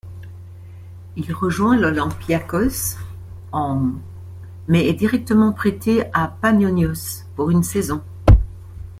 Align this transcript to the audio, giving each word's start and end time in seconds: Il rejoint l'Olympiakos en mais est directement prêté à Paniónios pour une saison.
Il 1.15 1.31
rejoint 1.31 1.77
l'Olympiakos 1.77 2.97
en 3.51 3.91
mais 4.67 4.87
est 4.87 4.95
directement 4.95 5.51
prêté 5.53 6.05
à 6.11 6.27
Paniónios 6.27 7.25
pour 7.35 7.51
une 7.51 7.61
saison. 7.61 8.01